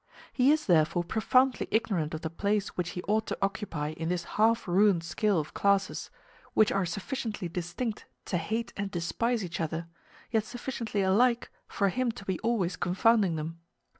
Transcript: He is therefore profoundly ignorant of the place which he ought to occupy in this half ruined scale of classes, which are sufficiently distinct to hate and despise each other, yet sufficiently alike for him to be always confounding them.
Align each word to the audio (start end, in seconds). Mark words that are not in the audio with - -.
He 0.33 0.51
is 0.51 0.65
therefore 0.65 1.03
profoundly 1.03 1.67
ignorant 1.69 2.15
of 2.15 2.21
the 2.21 2.31
place 2.31 2.69
which 2.69 2.89
he 2.97 3.03
ought 3.03 3.27
to 3.27 3.37
occupy 3.39 3.89
in 3.91 4.09
this 4.09 4.23
half 4.23 4.67
ruined 4.67 5.03
scale 5.03 5.37
of 5.39 5.53
classes, 5.53 6.09
which 6.55 6.71
are 6.71 6.87
sufficiently 6.87 7.47
distinct 7.47 8.07
to 8.25 8.37
hate 8.39 8.73
and 8.75 8.89
despise 8.89 9.45
each 9.45 9.61
other, 9.61 9.85
yet 10.31 10.43
sufficiently 10.43 11.03
alike 11.03 11.51
for 11.67 11.89
him 11.89 12.11
to 12.13 12.25
be 12.25 12.39
always 12.39 12.77
confounding 12.77 13.35
them. 13.35 13.59